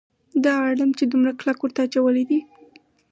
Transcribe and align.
دا 0.43 0.53
اړم 0.69 0.91
یې 0.97 1.05
دومره 1.11 1.31
کلک 1.39 1.57
ورته 1.61 1.79
اچولی 1.85 2.23
دی. 2.29 2.39